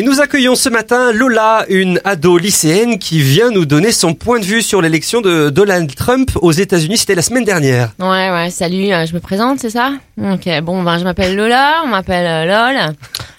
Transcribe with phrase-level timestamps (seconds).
[0.00, 4.40] Et nous accueillons ce matin Lola, une ado lycéenne qui vient nous donner son point
[4.40, 6.96] de vue sur l'élection de Donald Trump aux États-Unis.
[6.96, 7.90] C'était la semaine dernière.
[7.98, 9.92] Ouais, ouais, salut, euh, je me présente, c'est ça?
[10.18, 12.94] Ok, bon, ben, je m'appelle Lola, on m'appelle euh,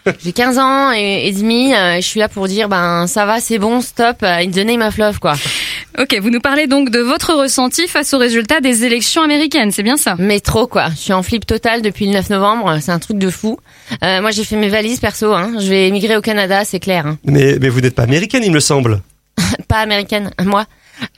[0.06, 0.14] LOL.
[0.24, 3.40] J'ai 15 ans et, et demi, euh, je suis là pour dire, ben, ça va,
[3.40, 5.34] c'est bon, stop, in the name of love, quoi.
[6.00, 9.84] Ok, vous nous parlez donc de votre ressenti face aux résultats des élections américaines, c'est
[9.84, 10.16] bien ça?
[10.20, 10.90] Mais trop, quoi.
[10.92, 13.60] Je suis en flip total depuis le 9 novembre, c'est un truc de fou.
[14.04, 15.54] Euh, moi, j'ai fait mes valises perso, hein.
[15.60, 17.06] Je vais émigrer au Canada, c'est clair.
[17.08, 17.18] hein.
[17.26, 19.02] Mais, mais vous n'êtes pas américaine, il me semble.
[19.68, 20.66] Pas américaine, moi.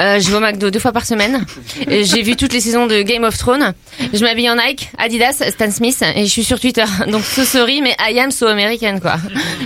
[0.01, 1.45] Euh, je vais au McDo deux fois par semaine.
[1.87, 3.73] J'ai vu toutes les saisons de Game of Thrones.
[4.13, 6.85] Je m'habille en Nike, Adidas, Stan Smith et je suis sur Twitter.
[7.11, 9.15] Donc so sorry, mais I am so American quoi.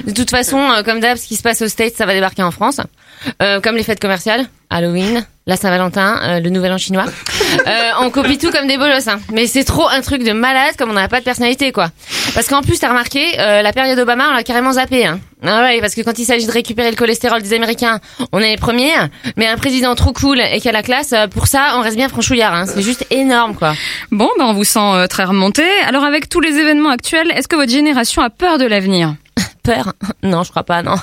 [0.05, 2.41] De toute façon, euh, comme d'hab, ce qui se passe aux States, ça va débarquer
[2.41, 2.81] en France.
[3.43, 7.05] Euh, comme les fêtes commerciales, Halloween, la Saint-Valentin, euh, le Nouvel An chinois.
[7.65, 9.07] Euh, on copie tout comme des bolosses.
[9.07, 9.19] Hein.
[9.31, 11.89] Mais c'est trop un truc de malade comme on n'a pas de personnalité quoi.
[12.33, 15.05] Parce qu'en plus, t'as remarqué, euh, la période Obama, on l'a carrément zappé.
[15.05, 15.19] Hein.
[15.43, 17.99] Ah ouais, parce que quand il s'agit de récupérer le cholestérol des Américains,
[18.31, 18.93] on est les premiers.
[19.37, 21.95] Mais un président trop cool et qui a la classe, euh, pour ça, on reste
[21.95, 22.53] bien franchouillard.
[22.53, 22.65] Hein.
[22.67, 23.73] C'est juste énorme quoi.
[24.11, 25.63] Bon, ben on vous sent euh, très remonté.
[25.87, 29.15] Alors avec tous les événements actuels, est-ce que votre génération a peur de l'avenir?
[30.23, 30.95] Non, je crois pas, non.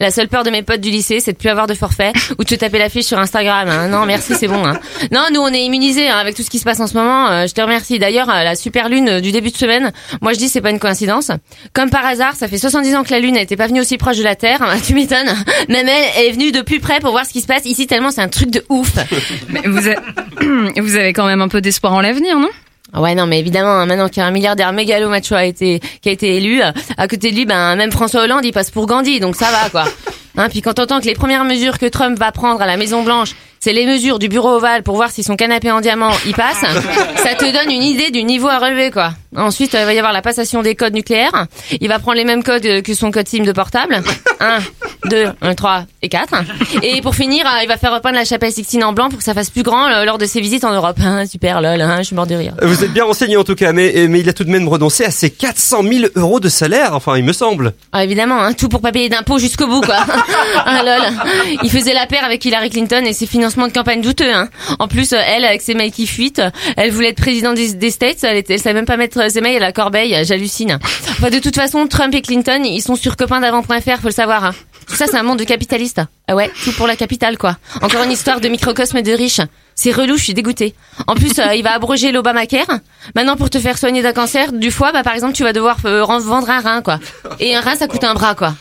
[0.00, 2.44] La seule peur de mes potes du lycée, c'est de plus avoir de forfait ou
[2.44, 3.68] de taper l'affiche sur Instagram.
[3.68, 3.88] hein.
[3.88, 4.64] Non, merci, c'est bon.
[4.66, 4.78] hein.
[5.12, 7.28] Non, nous, on est immunisés hein, avec tout ce qui se passe en ce moment.
[7.28, 7.98] Euh, je te remercie.
[7.98, 10.70] D'ailleurs, euh, la super lune euh, du début de semaine, moi je dis c'est pas
[10.70, 11.30] une coïncidence.
[11.72, 14.18] Comme par hasard, ça fait 70 ans que la lune n'était pas venue aussi proche
[14.18, 14.60] de la Terre.
[14.86, 15.34] tu m'étonnes.
[15.68, 18.10] Même elle, est venue de plus près pour voir ce qui se passe ici tellement
[18.10, 18.92] c'est un truc de ouf.
[19.48, 20.40] Mais vous, a-
[20.80, 22.48] vous avez quand même un peu d'espoir en l'avenir, non?
[22.96, 26.36] Ouais, non, mais évidemment, hein, maintenant qu'un milliardaire mégalo macho a été, qui a été
[26.36, 29.36] élu, euh, à côté de lui, ben, même François Hollande, il passe pour Gandhi, donc
[29.36, 29.84] ça va, quoi.
[30.38, 33.02] Hein, puis quand t'entends que les premières mesures que Trump va prendre à la Maison
[33.02, 36.34] Blanche, c'est les mesures du bureau ovale pour voir si son canapé en diamant y
[36.34, 36.60] passe,
[37.16, 39.12] ça te donne une idée du niveau à relever, quoi.
[39.34, 41.46] Ensuite, euh, il va y avoir la passation des codes nucléaires.
[41.80, 44.02] Il va prendre les mêmes codes que son code SIM de portable.
[44.40, 44.58] 1,
[45.06, 46.34] 2, 1, 3 et 4.
[46.82, 49.24] Et pour finir, euh, il va faire repeindre la chapelle Sixtine en blanc pour que
[49.24, 50.96] ça fasse plus grand euh, lors de ses visites en Europe.
[51.02, 52.54] Hein, super, lol, hein, je suis mort de rire.
[52.62, 55.04] Vous êtes bien renseigné en tout cas, mais, mais il a tout de même renoncé
[55.04, 57.72] à ses 400 000 euros de salaire, enfin il me semble.
[57.92, 59.96] Ah, évidemment, hein, tout pour pas payer d'impôts jusqu'au bout, quoi.
[60.64, 61.56] ah, lol.
[61.62, 64.32] Il faisait la paire avec Hillary Clinton et ses financements de campagne douteux.
[64.32, 64.48] Hein.
[64.78, 66.42] En plus, euh, elle, avec ses mails qui fuitent,
[66.76, 69.40] elle voulait être présidente des, des States, elle, était, elle savait même pas mettre ses
[69.40, 70.78] mails à la corbeille, j'hallucine.
[71.10, 74.44] Enfin, de toute façon, Trump et Clinton, ils sont sur copains d'avant.fr, faut le savoir.
[74.44, 74.52] Hein.
[74.96, 76.00] Tout ça, c'est un monde de capitaliste.
[76.26, 77.58] Ah ouais, tout pour la capitale, quoi.
[77.82, 79.42] Encore une histoire de microcosme de riches.
[79.74, 80.74] C'est relou, je suis dégoûtée.
[81.06, 82.78] En plus, euh, il va abroger l'Obamacare.
[83.14, 85.76] Maintenant, pour te faire soigner d'un cancer du foie, bah, par exemple, tu vas devoir
[85.84, 86.98] euh, vendre un rein, quoi.
[87.40, 88.54] Et un rein, ça coûte un bras, quoi.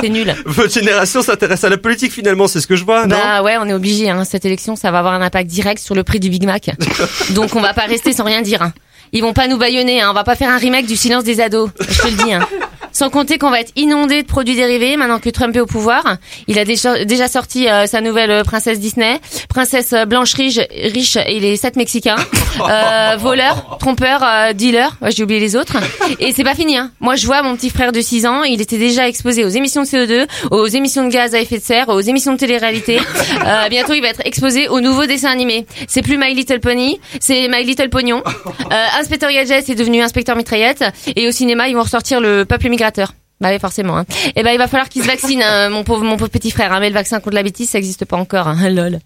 [0.00, 0.32] C'est nul.
[0.46, 3.16] Votre génération s'intéresse à la politique finalement, c'est ce que je vois, non?
[3.16, 4.10] Bah ouais, on est obligé.
[4.10, 4.22] Hein.
[4.24, 6.70] Cette élection, ça va avoir un impact direct sur le prix du Big Mac.
[7.30, 8.62] Donc on va pas rester sans rien dire.
[8.62, 8.72] Hein.
[9.12, 10.00] Ils vont pas nous baïonner.
[10.00, 10.10] Hein.
[10.10, 11.70] On va pas faire un remake du Silence des ados.
[11.80, 12.32] Je te le dis.
[12.32, 12.46] Hein.
[12.94, 16.16] Sans compter qu'on va être inondé de produits dérivés maintenant que Trump est au pouvoir.
[16.46, 19.18] Il a déjà, déjà sorti euh, sa nouvelle euh, princesse Disney,
[19.48, 22.14] princesse euh, blanche riche, riche et les sept Mexicains,
[22.60, 24.96] euh, voleur, trompeur, euh, dealer.
[25.02, 25.76] Ouais, J'ai oublié les autres.
[26.20, 26.76] Et c'est pas fini.
[26.76, 26.92] Hein.
[27.00, 28.44] Moi, je vois mon petit frère de 6 ans.
[28.44, 31.64] Il était déjà exposé aux émissions de CO2, aux émissions de gaz à effet de
[31.64, 33.00] serre, aux émissions de télé-réalité.
[33.70, 35.66] Bientôt, il va être exposé aux nouveaux dessins animés.
[35.88, 38.22] C'est plus My Little Pony, c'est My Little Pognon.
[39.00, 40.84] Inspecteur Gadget est devenu Inspecteur Mitraillette.
[41.16, 42.83] Et au cinéma, ils vont ressortir le peuple migrateur.
[43.40, 43.98] Bah oui, forcément.
[43.98, 44.04] Hein.
[44.36, 46.72] Et ben il va falloir qu'il se vaccine, hein, mon pauvre, mon pauvre petit frère.
[46.72, 48.46] Hein, mais le vaccin contre la bêtise, ça existe pas encore.
[48.46, 48.70] Hein.
[48.70, 49.00] Lol.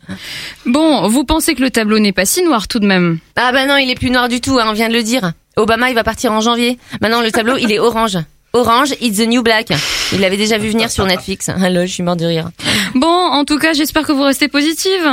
[0.66, 3.18] Bon, vous pensez que le tableau n'est pas si noir tout de même?
[3.36, 4.58] Ah bah non, il est plus noir du tout.
[4.58, 5.32] On vient de le dire.
[5.56, 6.78] Obama, il va partir en janvier.
[7.00, 8.18] Maintenant, le tableau, il est orange.
[8.52, 9.72] Orange, it's the new black.
[10.12, 11.48] Il l'avait déjà vu venir sur Netflix.
[11.48, 12.50] Ah lol, je suis mort de rire.
[12.94, 15.06] Bon, en tout cas, j'espère que vous restez positive.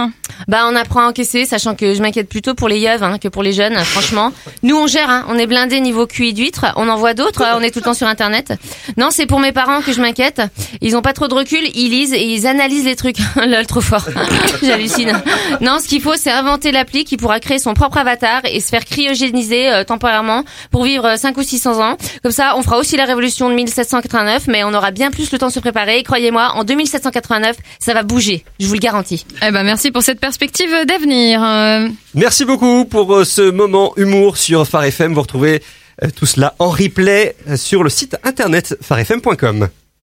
[0.47, 3.27] Bah, on apprend à encaisser, sachant que je m'inquiète plutôt pour les yeuves hein, que
[3.27, 3.75] pour les jeunes.
[3.75, 4.31] Franchement,
[4.63, 6.65] nous on gère, hein, on est blindés niveau QI d'huître.
[6.75, 8.53] On en voit d'autres, euh, on est tout le temps sur Internet.
[8.97, 10.41] Non, c'est pour mes parents que je m'inquiète.
[10.81, 13.17] Ils ont pas trop de recul, ils lisent et ils analysent les trucs.
[13.35, 14.05] Lol, trop fort.
[14.63, 15.13] J'hallucine.
[15.61, 18.69] Non, ce qu'il faut, c'est inventer l'appli qui pourra créer son propre avatar et se
[18.69, 21.97] faire cryogéniser euh, temporairement pour vivre 5 ou 600 ans.
[22.23, 25.37] Comme ça, on fera aussi la révolution de 1789, mais on aura bien plus le
[25.37, 26.03] temps de se préparer.
[26.03, 28.43] Croyez-moi, en 2789, ça va bouger.
[28.59, 29.25] Je vous le garantis.
[29.45, 30.19] Eh ben, merci pour cette
[31.43, 35.13] Euh, Merci beaucoup pour euh, ce moment humour sur Phare FM.
[35.13, 35.61] Vous retrouvez
[36.03, 39.69] euh, tout cela en replay sur le site internet farfm.com.